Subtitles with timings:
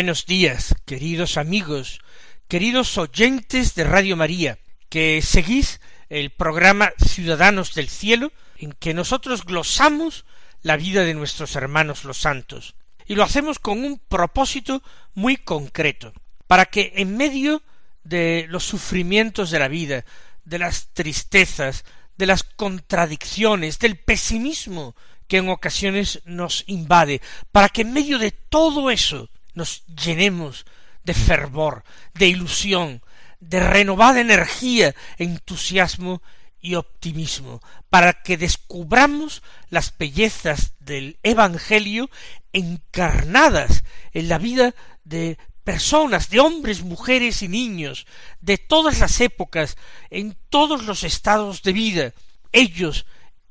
[0.00, 2.00] Buenos días, queridos amigos,
[2.48, 9.44] queridos oyentes de Radio María, que seguís el programa Ciudadanos del Cielo, en que nosotros
[9.44, 10.24] glosamos
[10.62, 16.14] la vida de nuestros hermanos los santos, y lo hacemos con un propósito muy concreto,
[16.46, 17.62] para que en medio
[18.02, 20.06] de los sufrimientos de la vida,
[20.46, 21.84] de las tristezas,
[22.16, 24.96] de las contradicciones, del pesimismo
[25.28, 27.20] que en ocasiones nos invade,
[27.52, 30.66] para que en medio de todo eso nos llenemos
[31.04, 31.84] de fervor,
[32.14, 33.02] de ilusión,
[33.40, 36.22] de renovada energía, entusiasmo
[36.60, 42.10] y optimismo, para que descubramos las bellezas del Evangelio
[42.52, 48.06] encarnadas en la vida de personas, de hombres, mujeres y niños,
[48.40, 49.76] de todas las épocas,
[50.10, 52.12] en todos los estados de vida.
[52.52, 53.06] Ellos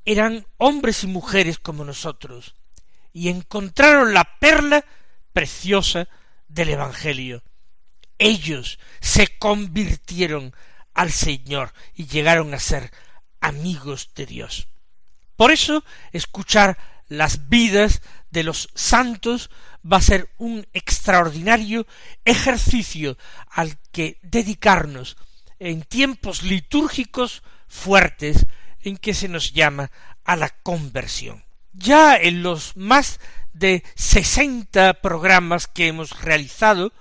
[0.06, 2.56] eran hombres y mujeres como nosotros,
[3.14, 4.86] y encontraron la perla
[5.34, 6.08] preciosa
[6.48, 7.44] del Evangelio.
[8.18, 10.54] Ellos se convirtieron
[10.94, 12.92] al Señor y llegaron a ser
[13.40, 14.68] amigos de Dios.
[15.36, 19.50] Por eso, escuchar las vidas de los santos
[19.90, 21.88] va a ser un extraordinario
[22.26, 23.18] ejercicio
[23.50, 25.18] al que dedicarnos
[25.60, 28.46] en tiempos litúrgicos fuertes
[28.82, 29.92] en que se nos llama
[30.24, 31.44] a la conversión.
[31.74, 33.20] Ya en los más
[33.54, 36.94] de sesenta programas que hemos realizado,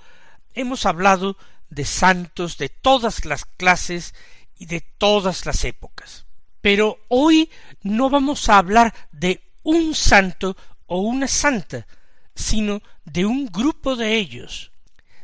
[0.54, 1.36] hemos hablado
[1.70, 4.14] de santos de todas las clases
[4.58, 6.26] y de todas las épocas.
[6.60, 7.50] Pero hoy
[7.82, 11.86] no vamos a hablar de un santo o una santa,
[12.34, 14.72] sino de un grupo de ellos.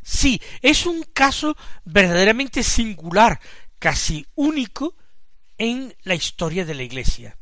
[0.02, 3.40] Sí, es un caso verdaderamente singular,
[3.78, 4.94] casi único
[5.56, 7.36] en la historia de la Iglesia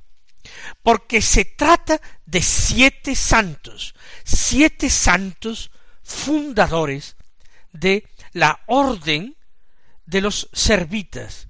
[0.82, 3.94] porque se trata de siete santos,
[4.24, 5.70] siete santos
[6.02, 7.16] fundadores
[7.72, 9.36] de la orden
[10.06, 11.48] de los servitas,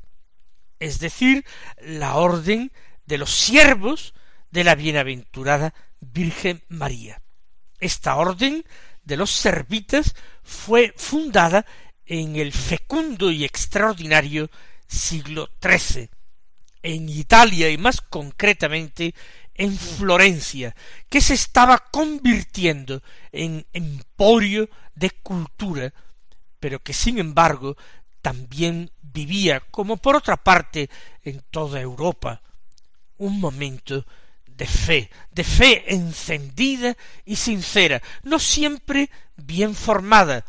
[0.79, 1.45] es decir,
[1.81, 2.73] la orden
[3.07, 4.15] de los siervos
[4.51, 7.23] de la bienaventurada Virgen María.
[7.79, 8.65] Esta orden
[9.05, 11.67] de los servitas fue fundada
[12.07, 14.51] en el fecundo y extraordinario
[14.87, 16.11] siglo XIII,
[16.83, 19.15] en Italia y más concretamente
[19.55, 20.75] en Florencia,
[21.09, 25.93] que se estaba convirtiendo en emporio de cultura,
[26.59, 27.77] pero que sin embargo
[28.21, 30.89] también vivía, como por otra parte
[31.23, 32.41] en toda Europa,
[33.19, 34.07] un momento
[34.47, 40.45] de fe, de fe encendida y sincera, no siempre bien formada,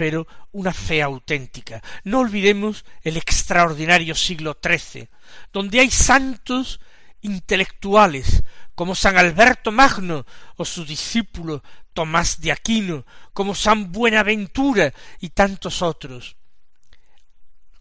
[0.00, 1.82] pero una fe auténtica.
[2.04, 5.10] No olvidemos el extraordinario siglo XIII,
[5.52, 6.80] donde hay santos
[7.20, 8.42] intelectuales
[8.74, 10.24] como San Alberto Magno
[10.56, 11.62] o su discípulo
[11.92, 16.34] Tomás de Aquino, como San Buenaventura y tantos otros.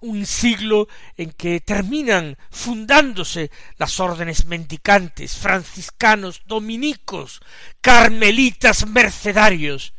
[0.02, 7.40] Un siglo en que terminan fundándose las órdenes mendicantes, franciscanos, dominicos,
[7.80, 9.94] carmelitas, mercedarios.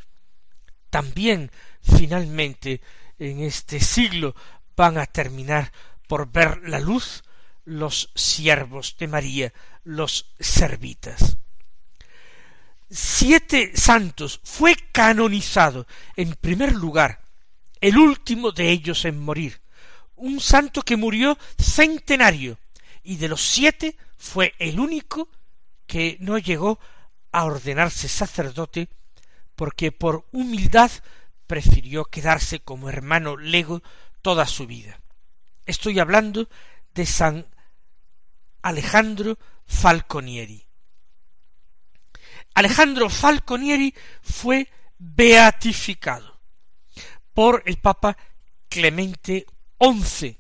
[0.91, 1.51] También
[1.83, 2.81] finalmente
[3.19, 4.35] en este siglo
[4.77, 5.73] van a terminar
[6.07, 7.23] por ver la luz
[7.65, 9.53] los siervos de María,
[9.85, 11.37] los servitas.
[12.91, 15.87] Siete santos fue canonizado
[16.17, 17.21] en primer lugar,
[17.81, 19.61] el último de ellos en morir,
[20.17, 22.59] un santo que murió centenario,
[23.03, 25.29] y de los siete fue el único
[25.87, 26.79] que no llegó
[27.33, 28.89] a ordenarse sacerdote
[29.55, 30.91] porque por humildad
[31.51, 33.83] prefirió quedarse como hermano lego
[34.23, 35.01] toda su vida.
[35.67, 36.49] Estoy hablando
[36.95, 37.45] de San
[38.63, 39.37] Alejandro
[39.67, 40.65] Falconieri.
[42.55, 43.93] Alejandro Falconieri
[44.23, 46.39] fue beatificado
[47.35, 48.17] por el Papa
[48.69, 49.45] Clemente
[49.81, 50.39] XI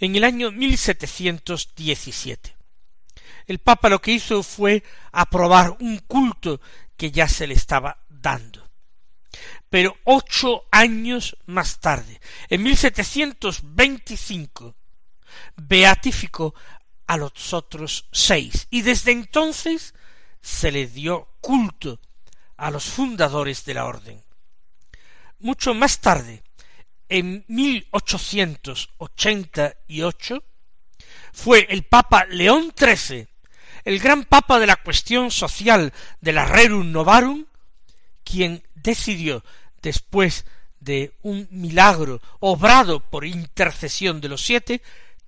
[0.00, 2.56] en el año 1717.
[3.46, 6.60] el Papa lo que hizo fue aprobar un culto
[6.96, 8.71] que ya se le estaba dando.
[9.70, 14.76] Pero ocho años más tarde, en 1725,
[15.56, 16.54] beatificó
[17.06, 19.94] a los otros seis y desde entonces
[20.40, 22.00] se le dio culto
[22.56, 24.22] a los fundadores de la orden.
[25.38, 26.42] Mucho más tarde,
[27.08, 30.44] en 1888,
[31.32, 33.28] fue el Papa León XIII,
[33.84, 37.46] el gran Papa de la cuestión social de la Rerum Novarum,
[38.32, 39.44] quien decidió,
[39.82, 40.46] después
[40.80, 44.80] de un milagro obrado por intercesión de los siete,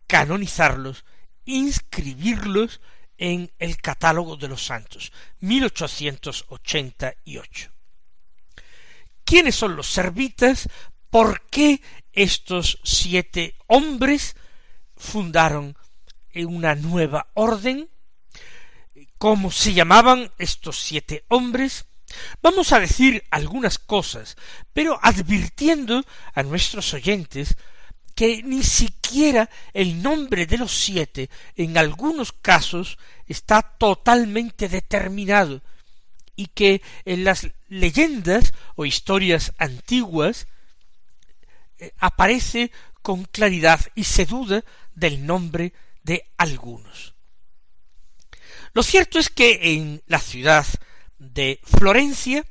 [0.06, 1.04] canonizarlos,
[1.44, 2.80] inscribirlos
[3.18, 7.70] en el catálogo de los santos, 1888.
[9.22, 10.70] ¿Quiénes son los servitas?
[11.10, 14.34] ¿Por qué estos siete hombres
[14.96, 15.76] fundaron
[16.34, 17.90] una nueva orden?
[19.18, 21.84] ¿Cómo se llamaban estos siete hombres?
[22.42, 24.36] Vamos a decir algunas cosas,
[24.72, 26.04] pero advirtiendo
[26.34, 27.56] a nuestros oyentes
[28.14, 35.62] que ni siquiera el nombre de los siete en algunos casos está totalmente determinado
[36.36, 40.46] y que en las leyendas o historias antiguas
[41.78, 42.70] eh, aparece
[43.02, 44.64] con claridad y se duda
[44.94, 45.72] del nombre
[46.02, 47.14] de algunos.
[48.72, 50.66] Lo cierto es que en la ciudad
[51.32, 52.44] de Florencia,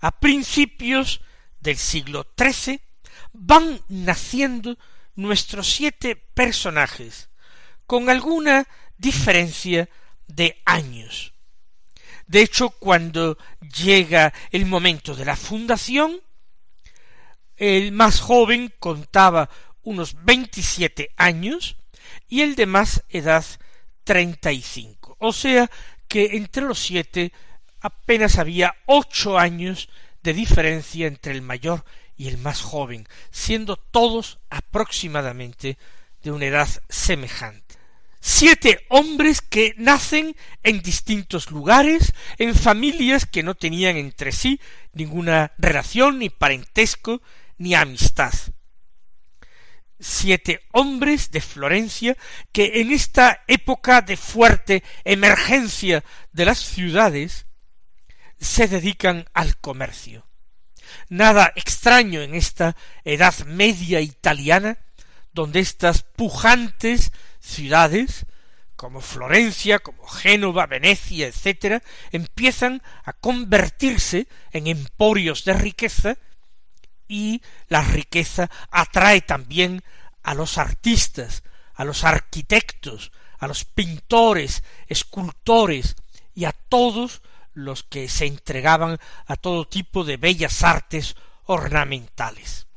[0.00, 1.20] a principios
[1.60, 2.80] del siglo XIII,
[3.32, 4.78] van naciendo
[5.14, 7.28] nuestros siete personajes,
[7.86, 8.66] con alguna
[8.98, 9.88] diferencia
[10.26, 11.32] de años.
[12.26, 16.20] De hecho, cuando llega el momento de la fundación,
[17.56, 19.48] el más joven contaba
[19.82, 21.76] unos veintisiete años
[22.28, 23.44] y el de más edad
[24.04, 25.16] treinta y cinco.
[25.20, 25.70] O sea
[26.08, 27.32] que entre los siete
[27.80, 29.88] apenas había ocho años
[30.22, 31.84] de diferencia entre el mayor
[32.16, 35.78] y el más joven, siendo todos aproximadamente
[36.22, 37.76] de una edad semejante.
[38.20, 40.34] Siete hombres que nacen
[40.64, 44.60] en distintos lugares, en familias que no tenían entre sí
[44.92, 47.22] ninguna relación, ni parentesco,
[47.58, 48.32] ni amistad.
[50.00, 52.16] Siete hombres de Florencia
[52.50, 56.02] que en esta época de fuerte emergencia
[56.32, 57.45] de las ciudades
[58.38, 60.26] se dedican al comercio
[61.08, 64.78] nada extraño en esta Edad Media italiana,
[65.32, 68.26] donde estas pujantes ciudades,
[68.76, 76.16] como Florencia, como Génova, Venecia, etc., empiezan a convertirse en emporios de riqueza,
[77.08, 79.84] y la riqueza atrae también
[80.24, 81.44] a los artistas,
[81.74, 85.94] a los arquitectos, a los pintores, escultores
[86.34, 87.22] y a todos
[87.56, 92.68] los que se entregaban a todo tipo de bellas artes ornamentales.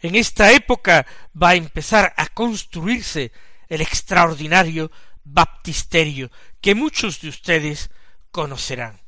[0.00, 1.04] En esta época
[1.40, 3.32] va a empezar a construirse
[3.68, 4.92] el extraordinario
[5.24, 6.30] baptisterio
[6.60, 7.90] que muchos de ustedes
[8.30, 9.00] conocerán.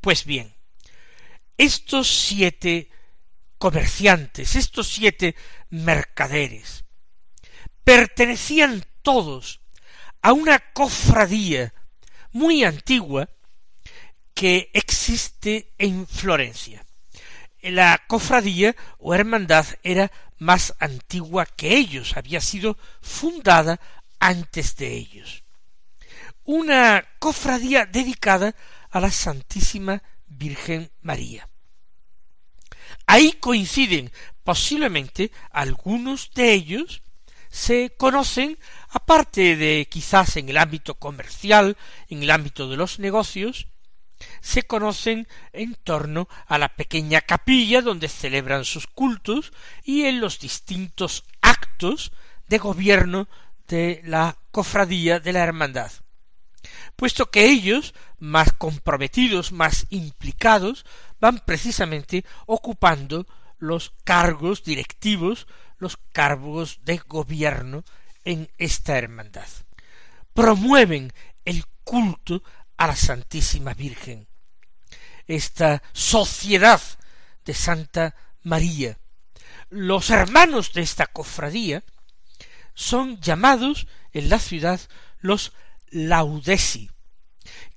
[0.00, 0.54] Pues bien,
[1.56, 2.90] estos siete
[3.56, 5.36] comerciantes, estos siete
[5.70, 6.84] mercaderes,
[7.82, 9.60] pertenecían todos
[10.20, 11.72] a una cofradía
[12.32, 13.28] muy antigua
[14.42, 16.84] que existe en Florencia.
[17.60, 23.78] La cofradía o hermandad era más antigua que ellos, había sido fundada
[24.18, 25.44] antes de ellos.
[26.42, 28.56] Una cofradía dedicada
[28.90, 31.48] a la Santísima Virgen María.
[33.06, 34.10] Ahí coinciden
[34.42, 37.02] posiblemente algunos de ellos
[37.48, 38.58] se conocen,
[38.88, 41.76] aparte de quizás en el ámbito comercial,
[42.08, 43.68] en el ámbito de los negocios,
[44.40, 49.52] se conocen en torno a la pequeña capilla donde celebran sus cultos
[49.84, 52.12] y en los distintos actos
[52.48, 53.28] de gobierno
[53.68, 55.92] de la cofradía de la hermandad
[56.96, 60.84] puesto que ellos, más comprometidos, más implicados,
[61.20, 63.26] van precisamente ocupando
[63.58, 65.46] los cargos directivos,
[65.78, 67.84] los cargos de gobierno
[68.24, 69.48] en esta hermandad.
[70.34, 71.12] Promueven
[71.44, 72.42] el culto
[72.82, 74.26] a la Santísima Virgen.
[75.28, 76.82] Esta sociedad
[77.44, 78.98] de Santa María.
[79.70, 81.84] Los hermanos de esta cofradía
[82.74, 84.80] son llamados en la ciudad
[85.20, 85.52] los
[85.90, 86.90] laudesi,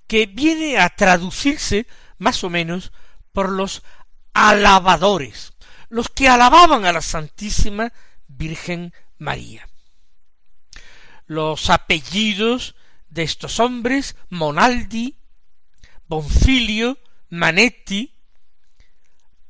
[0.07, 1.85] que viene a traducirse
[2.17, 2.91] más o menos
[3.31, 3.83] por los
[4.33, 5.53] alabadores,
[5.89, 7.93] los que alababan a la Santísima
[8.25, 9.69] Virgen María.
[11.27, 12.73] Los apellidos
[13.15, 15.17] de estos hombres, Monaldi,
[16.07, 18.13] Bonfilio, Manetti,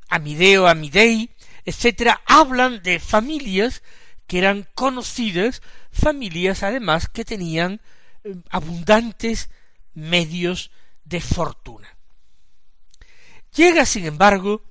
[0.08, 3.82] Amideo Amidei, etcétera, hablan de familias
[4.28, 7.82] que eran conocidas, familias además que tenían
[8.24, 9.50] eh, abundantes
[9.96, 10.70] medios
[11.04, 11.98] de fortuna.
[13.56, 14.62] Llega, sin embargo,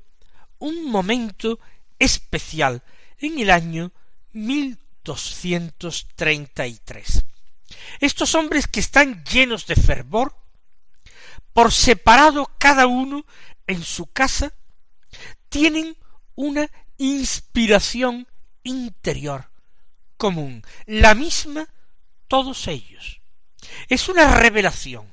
[0.60, 1.58] un momento
[1.98, 2.84] especial
[3.18, 3.90] en el año
[4.32, 7.23] 1233.
[8.00, 10.36] Estos hombres que están llenos de fervor,
[11.52, 13.24] por separado cada uno
[13.66, 14.52] en su casa,
[15.48, 15.96] tienen
[16.34, 18.26] una inspiración
[18.62, 19.50] interior
[20.16, 21.68] común, la misma
[22.28, 23.20] todos ellos.
[23.88, 25.12] Es una revelación.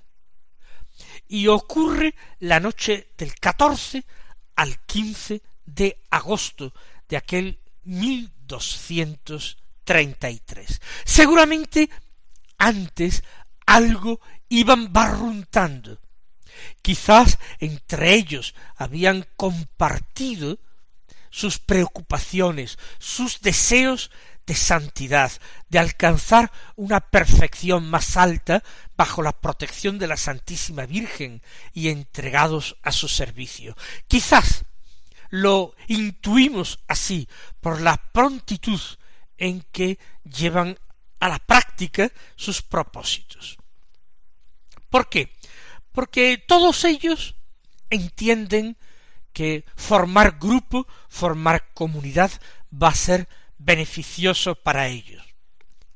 [1.27, 4.03] Y ocurre la noche del 14
[4.55, 6.73] al 15 de agosto
[7.07, 10.81] de aquel 1233.
[11.05, 11.89] Seguramente
[12.61, 13.23] antes
[13.65, 15.99] algo iban barruntando.
[16.81, 20.59] Quizás entre ellos habían compartido
[21.31, 24.11] sus preocupaciones, sus deseos
[24.45, 25.31] de santidad,
[25.69, 28.63] de alcanzar una perfección más alta
[28.95, 31.41] bajo la protección de la Santísima Virgen
[31.73, 33.75] y entregados a su servicio.
[34.07, 34.65] Quizás
[35.29, 37.27] lo intuimos así
[37.59, 38.81] por la prontitud
[39.37, 40.77] en que llevan
[41.21, 43.57] a la práctica sus propósitos.
[44.89, 45.31] ¿Por qué?
[45.93, 47.35] Porque todos ellos
[47.89, 48.75] entienden
[49.31, 52.31] que formar grupo, formar comunidad
[52.71, 55.23] va a ser beneficioso para ellos.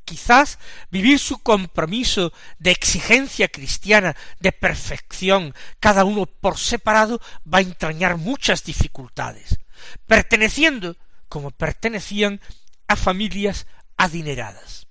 [0.05, 0.59] Quizás
[0.91, 7.19] vivir su compromiso de exigencia cristiana, de perfección, cada uno por separado,
[7.51, 9.59] va a entrañar muchas dificultades,
[10.05, 10.95] perteneciendo,
[11.27, 12.39] como pertenecían,
[12.87, 13.65] a familias
[13.97, 14.84] adineradas.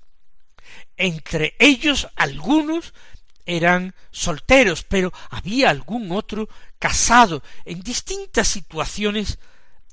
[0.97, 2.95] Entre ellos algunos
[3.47, 9.39] eran solteros, pero había algún otro casado en distintas situaciones,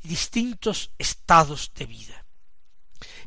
[0.03, 2.25] distintos estados de vida.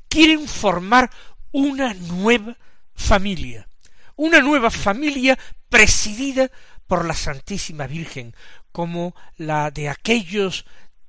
[0.08, 1.10] Quieren formar
[1.52, 2.56] una nueva
[2.94, 3.68] familia,
[4.16, 6.50] una nueva familia presidida
[6.86, 8.34] por la Santísima Virgen,
[8.72, 10.64] como la de aquellos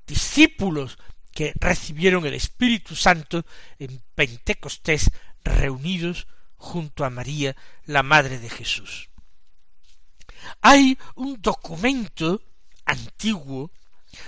[0.07, 0.97] discípulos
[1.31, 3.45] que recibieron el Espíritu Santo
[3.77, 5.11] en Pentecostés
[5.43, 6.27] reunidos
[6.65, 7.55] junto a María,
[7.85, 9.09] la Madre de Jesús.
[10.61, 12.41] Hay un documento
[12.85, 13.71] antiguo,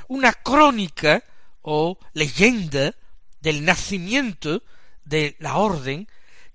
[0.07, 1.23] una crónica
[1.61, 2.95] o leyenda
[3.41, 4.63] del nacimiento
[5.03, 6.07] de la orden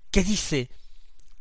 [0.09, 0.69] que dice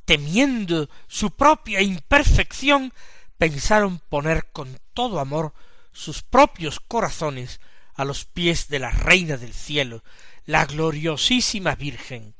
[0.04, 2.92] temiendo su propia imperfección,
[3.38, 5.54] pensaron poner con todo amor
[5.92, 7.60] sus propios corazones
[7.94, 10.02] a los pies de la Reina del Cielo,
[10.44, 12.34] la gloriosísima Virgen,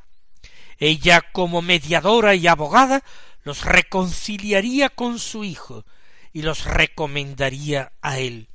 [0.83, 3.05] ella como mediadora y abogada
[3.45, 5.87] los reconciliaría con su Hijo
[6.33, 8.49] y los recomendaría a él.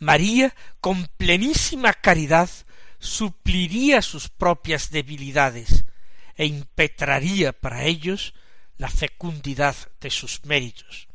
[0.00, 2.50] María, con plenísima caridad,
[2.98, 5.84] supliría sus propias debilidades
[6.34, 8.34] e impetraría para ellos
[8.76, 11.06] la fecundidad de sus méritos.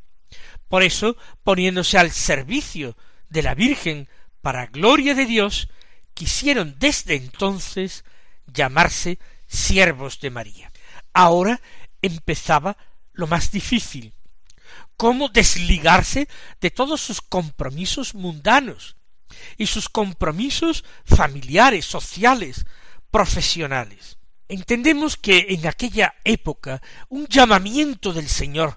[0.70, 2.96] Por eso, poniéndose al servicio
[3.28, 4.08] de la Virgen
[4.42, 5.68] para gloria de Dios,
[6.14, 8.06] quisieron desde entonces
[8.48, 9.20] llamarse
[9.54, 10.72] siervos de María.
[11.14, 11.62] Ahora
[12.02, 12.76] empezaba
[13.14, 14.14] lo más difícil,
[14.98, 16.28] cómo desligarse
[16.60, 18.98] de todos sus compromisos mundanos
[19.58, 22.66] y sus compromisos familiares, sociales,
[23.12, 24.18] profesionales.
[24.48, 28.76] Entendemos que en aquella época un llamamiento del Señor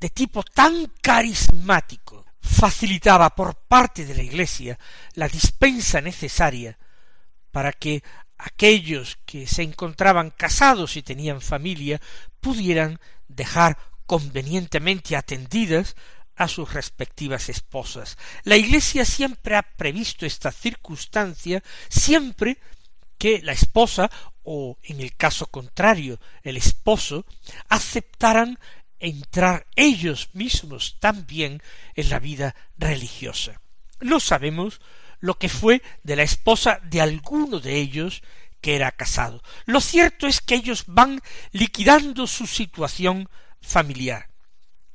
[0.00, 4.78] de tipo tan carismático facilitaba por parte de la Iglesia
[5.14, 6.78] la dispensa necesaria
[7.50, 8.02] para que
[8.44, 11.98] aquellos que se encontraban casados y tenían familia
[12.40, 15.96] pudieran dejar convenientemente atendidas
[16.36, 18.18] a sus respectivas esposas.
[18.42, 22.58] La Iglesia siempre ha previsto esta circunstancia siempre
[23.16, 24.10] que la esposa
[24.42, 27.24] o en el caso contrario el esposo
[27.70, 28.58] aceptaran
[28.98, 31.62] entrar ellos mismos también
[31.94, 33.62] en la vida religiosa.
[34.00, 34.82] No sabemos
[35.20, 38.22] lo que fue de la esposa de alguno de ellos
[38.60, 39.42] que era casado.
[39.66, 41.20] Lo cierto es que ellos van
[41.52, 43.28] liquidando su situación
[43.60, 44.30] familiar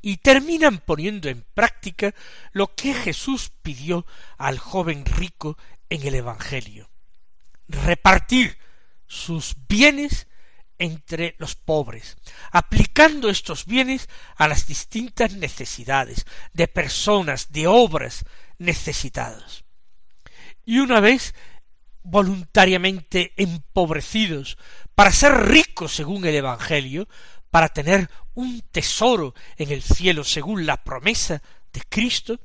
[0.02, 2.16] y terminan poniendo en práctica
[2.52, 4.08] lo que Jesús pidió
[4.38, 5.58] al joven rico
[5.90, 6.90] en el Evangelio
[7.68, 8.58] repartir
[9.06, 10.28] sus bienes
[10.80, 12.18] entre los pobres,
[12.52, 18.26] aplicando estos bienes a las distintas necesidades de personas, de obras
[18.58, 19.64] necesitadas
[20.66, 21.34] y una vez
[22.04, 24.58] voluntariamente empobrecidos
[24.96, 27.08] para ser ricos según el Evangelio,
[27.52, 31.42] para tener un tesoro en el cielo según la promesa
[31.74, 32.40] de Cristo,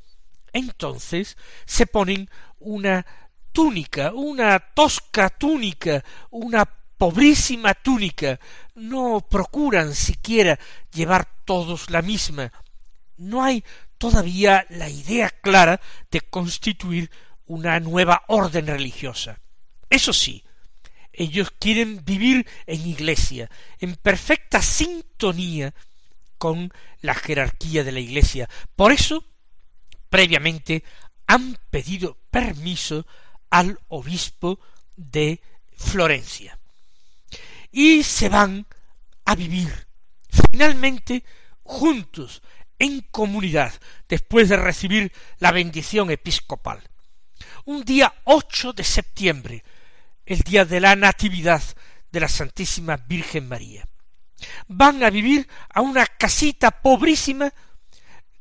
[0.52, 2.28] entonces se ponen
[2.58, 3.04] una
[3.52, 8.38] túnica, una tosca túnica, una pobrísima túnica,
[8.74, 10.58] no procuran siquiera
[10.92, 12.52] llevar todos la misma.
[13.16, 13.64] No hay
[13.98, 15.80] todavía la idea clara
[16.10, 17.10] de constituir
[17.46, 19.40] una nueva orden religiosa.
[19.90, 20.44] Eso sí,
[21.12, 25.74] ellos quieren vivir en iglesia, en perfecta sintonía
[26.38, 28.48] con la jerarquía de la iglesia.
[28.74, 29.24] Por eso,
[30.08, 30.84] previamente,
[31.26, 33.06] han pedido permiso
[33.50, 34.58] al obispo
[34.96, 35.40] de
[35.76, 36.58] Florencia.
[37.70, 38.66] Y se van
[39.24, 39.86] a vivir
[40.50, 41.24] finalmente
[41.62, 42.42] juntos,
[42.78, 43.72] en comunidad,
[44.08, 46.82] después de recibir la bendición episcopal.
[47.64, 49.64] Un día 8 de septiembre,
[50.26, 51.62] el día de la Natividad
[52.10, 53.86] de la Santísima Virgen María.
[54.68, 57.52] Van a vivir a una casita pobrísima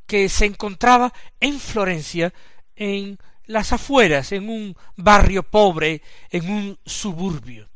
[0.06, 2.34] que se encontraba en Florencia,
[2.76, 7.70] en las afueras, en un barrio pobre, en un suburbio.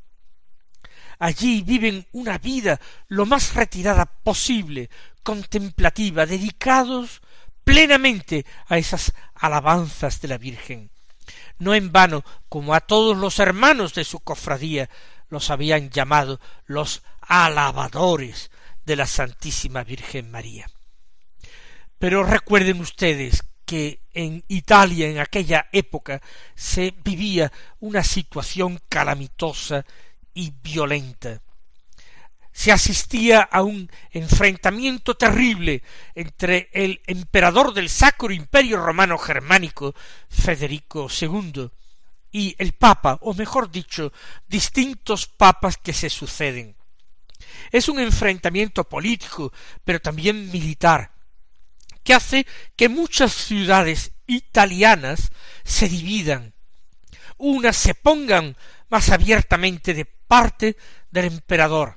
[1.19, 4.89] Allí viven una vida lo más retirada posible,
[5.23, 7.21] contemplativa, dedicados
[7.63, 10.91] plenamente a esas alabanzas de la Virgen.
[11.59, 14.89] No en vano, como a todos los hermanos de su cofradía
[15.29, 18.51] los habían llamado los alabadores
[18.85, 20.69] de la Santísima Virgen María.
[21.99, 26.21] Pero recuerden ustedes que en Italia en aquella época
[26.55, 29.85] se vivía una situación calamitosa
[30.33, 31.41] y violenta.
[32.57, 35.83] Se asistía a un enfrentamiento terrible
[36.15, 39.93] entre el emperador del Sacro Imperio Romano Germánico,
[40.27, 41.69] Federico II,
[42.31, 44.11] y el Papa, o mejor dicho,
[44.47, 46.75] distintos papas que se suceden.
[47.71, 51.11] Es un enfrentamiento político, pero también militar,
[52.03, 55.29] que hace que muchas ciudades italianas
[55.63, 56.55] se dividan,
[57.37, 58.57] unas se pongan
[58.89, 60.75] más abiertamente de parte
[61.11, 61.96] del emperador,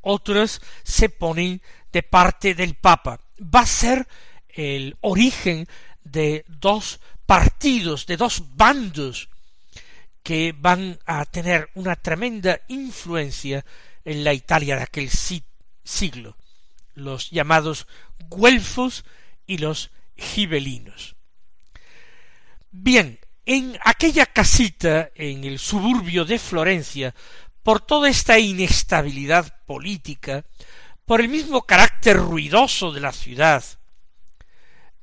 [0.00, 3.20] otras se ponen de parte del papa.
[3.40, 4.06] Va a ser
[4.48, 5.66] el origen
[6.04, 9.28] de dos partidos, de dos bandos
[10.22, 13.64] que van a tener una tremenda influencia
[14.04, 15.10] en la Italia de aquel
[15.84, 16.36] siglo,
[16.94, 17.86] los llamados
[18.28, 19.04] güelfos
[19.46, 21.16] y los gibelinos.
[22.70, 27.14] Bien, en aquella casita en el suburbio de Florencia,
[27.62, 30.44] por toda esta inestabilidad política,
[31.04, 33.64] por el mismo carácter ruidoso de la ciudad,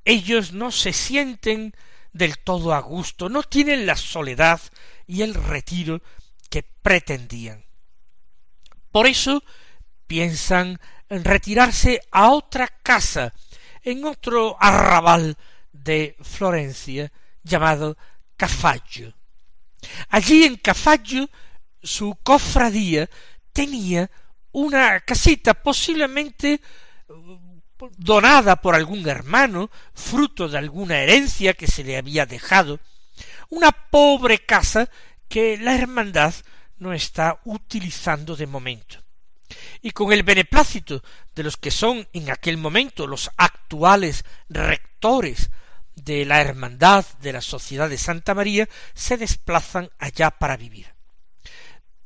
[0.05, 1.73] ellos no se sienten
[2.13, 4.61] del todo a gusto, no tienen la soledad
[5.05, 6.01] y el retiro
[6.49, 7.65] que pretendían.
[8.91, 9.43] Por eso
[10.07, 13.33] piensan en retirarse a otra casa
[13.83, 15.37] en otro arrabal
[15.71, 17.11] de Florencia
[17.43, 17.97] llamado
[18.35, 19.13] Cafaggio.
[20.09, 21.29] Allí en Cafaggio
[21.87, 23.09] su cofradía
[23.53, 24.09] tenía
[24.51, 26.61] una casita posiblemente
[27.09, 27.39] uh,
[27.97, 32.79] donada por algún hermano, fruto de alguna herencia que se le había dejado,
[33.49, 34.89] una pobre casa
[35.27, 36.33] que la hermandad
[36.77, 39.07] no está utilizando de momento
[39.81, 41.03] y con el beneplácito
[41.35, 45.49] de los que son en aquel momento los actuales rectores
[45.95, 50.96] de la hermandad de la Sociedad de Santa María, se desplazan allá para vivir.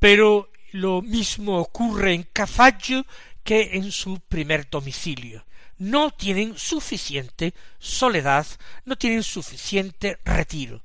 [0.02, 3.06] Pero lo mismo ocurre en Cafaggio
[3.44, 5.46] que en su primer domicilio.
[5.78, 8.48] No tienen suficiente soledad,
[8.84, 10.82] no tienen suficiente retiro.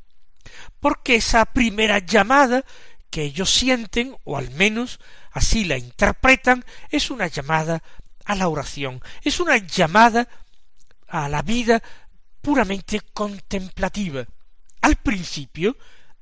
[0.80, 2.62] Porque esa primera llamada
[3.08, 5.00] que ellos sienten, o al menos
[5.32, 7.82] así la interpretan, es una llamada
[8.26, 10.28] a la oración, es una llamada
[11.08, 11.82] a la vida
[12.42, 14.26] puramente contemplativa.
[14.82, 15.74] Al principio,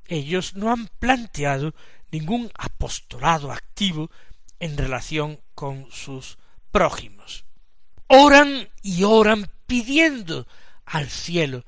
[0.07, 1.75] ellos no han planteado
[2.11, 4.09] ningún apostolado activo
[4.59, 6.37] en relación con sus
[6.71, 7.45] prójimos.
[8.07, 10.47] Oran y oran pidiendo
[10.85, 11.65] al cielo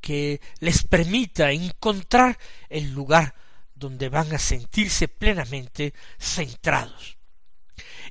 [0.00, 3.34] que les permita encontrar el lugar
[3.74, 7.18] donde van a sentirse plenamente centrados.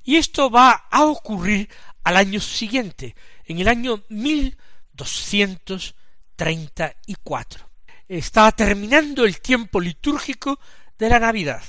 [0.04, 1.70] Y esto va a ocurrir
[2.04, 4.58] al año siguiente, en el año mil
[4.94, 5.96] doscientos
[6.36, 7.70] treinta y cuatro.
[8.08, 10.60] Está terminando el tiempo litúrgico
[11.02, 11.64] de la Navidad.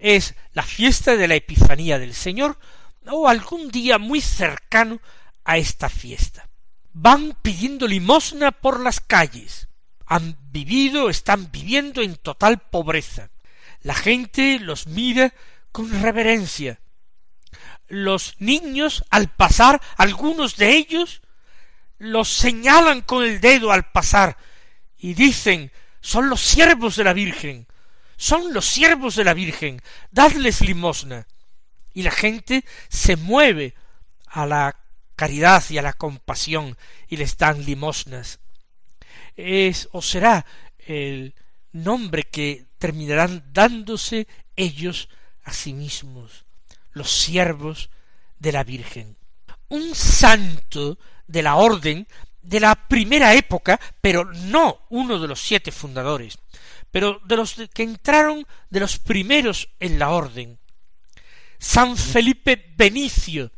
[0.00, 2.58] Es la fiesta de la Epifanía del Señor
[3.06, 5.00] o algún día muy cercano
[5.44, 6.48] a esta fiesta.
[6.92, 9.68] Van pidiendo limosna por las calles.
[10.06, 13.30] Han vivido, están viviendo en total pobreza.
[13.82, 15.32] La gente los mira
[15.70, 16.80] con reverencia.
[17.86, 21.22] los niños al pasar, algunos de ellos,
[21.98, 24.36] los señalan con el dedo al pasar
[24.98, 27.68] y dicen son los siervos de la Virgen,
[28.16, 31.26] son los siervos de la Virgen, dadles limosna.
[31.92, 33.74] Y la gente se mueve
[34.26, 34.76] a la
[35.16, 36.76] caridad y a la compasión
[37.08, 38.40] y les dan limosnas.
[39.36, 40.44] Es o será
[40.78, 41.34] el
[41.72, 45.08] nombre que terminarán dándose ellos
[45.44, 46.44] a sí mismos,
[46.92, 47.90] los siervos
[48.38, 49.16] de la Virgen.
[49.68, 52.06] Un santo de la orden
[52.42, 56.38] de la primera época, pero no uno de los siete fundadores,
[56.94, 60.60] pero de los que entraron de los primeros en la orden.
[61.58, 63.50] San Felipe Benicio,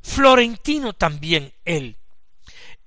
[0.00, 1.98] florentino también él.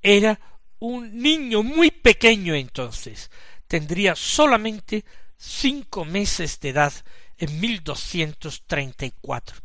[0.01, 0.39] Era
[0.79, 3.29] un niño muy pequeño entonces,
[3.67, 5.06] tendría solamente
[5.38, 6.93] cinco meses de edad
[7.38, 9.58] en 1234.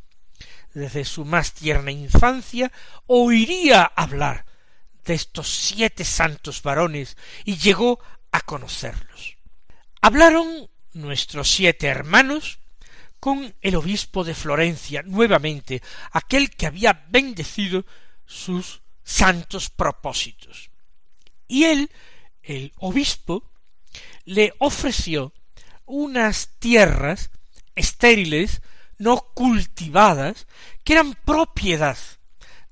[0.74, 2.70] Desde su más tierna infancia
[3.06, 4.44] oiría hablar
[5.06, 7.98] de estos siete santos varones y llegó
[8.30, 9.37] a conocerlos.
[10.00, 12.60] Hablaron nuestros siete hermanos
[13.20, 15.82] con el obispo de Florencia nuevamente,
[16.12, 17.84] aquel que había bendecido
[18.24, 20.70] sus santos propósitos.
[21.46, 21.90] Y él,
[22.42, 23.50] el obispo,
[24.24, 25.32] le ofreció
[25.86, 27.30] unas tierras
[27.74, 28.60] estériles,
[28.98, 30.46] no cultivadas,
[30.84, 31.98] que eran propiedad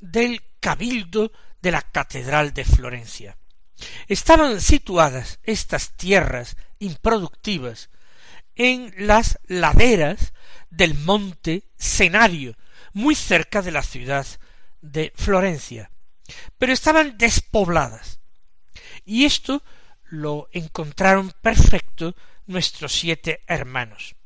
[0.00, 3.38] del cabildo de la Catedral de Florencia.
[4.08, 7.90] Estaban situadas estas tierras improductivas
[8.54, 10.32] en las laderas
[10.70, 12.56] del monte Senario,
[12.92, 14.26] muy cerca de la ciudad
[14.80, 15.90] de Florencia,
[16.58, 18.18] pero estaban despobladas.
[19.04, 19.62] Y esto
[20.04, 24.16] lo encontraron perfecto nuestros siete hermanos.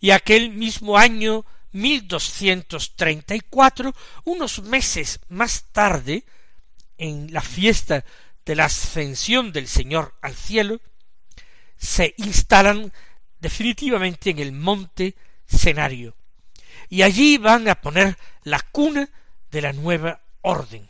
[0.00, 3.94] Y aquel mismo año 1234,
[4.24, 6.24] unos meses más tarde,
[6.98, 8.04] en la fiesta
[8.44, 10.80] de la ascensión del Señor al cielo,
[11.76, 12.92] se instalan
[13.40, 15.14] definitivamente en el monte
[15.46, 16.14] Cenario.
[16.88, 19.08] Y allí van a poner la cuna
[19.50, 20.88] de la nueva orden.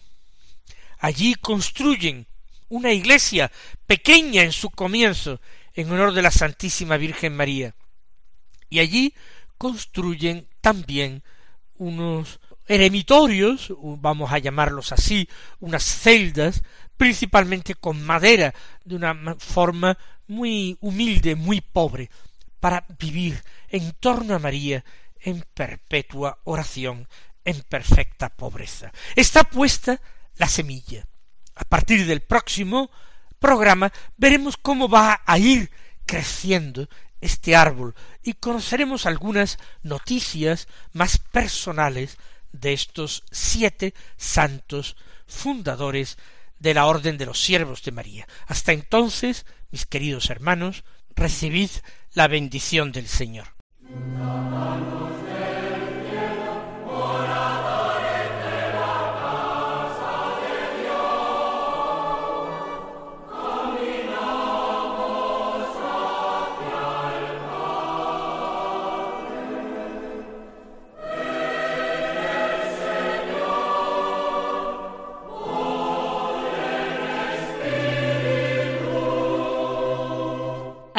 [0.99, 2.27] Allí construyen
[2.69, 3.51] una iglesia
[3.87, 5.41] pequeña en su comienzo,
[5.75, 7.75] en honor de la Santísima Virgen María.
[8.69, 9.15] Y allí
[9.59, 11.23] construyen también
[11.75, 16.63] unos eremitorios, vamos a llamarlos así, unas celdas,
[17.01, 18.53] principalmente con madera,
[18.85, 22.11] de una forma muy humilde, muy pobre,
[22.61, 24.85] para vivir en torno a María
[25.19, 27.09] en perpetua oración,
[27.43, 28.93] en perfecta pobreza.
[29.17, 29.99] Está puesta
[30.37, 31.07] la semilla.
[31.55, 32.91] A partir del próximo
[33.39, 35.71] programa veremos cómo va a ir
[36.05, 36.87] creciendo
[37.23, 42.19] este árbol y conoceremos algunas noticias más personales
[42.53, 46.19] de estos siete santos fundadores
[46.61, 48.29] de la Orden de los Siervos de María.
[48.47, 50.85] Hasta entonces, mis queridos hermanos,
[51.17, 51.71] recibid
[52.15, 53.49] la bendición del Señor.